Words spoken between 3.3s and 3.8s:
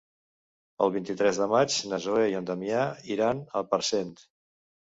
a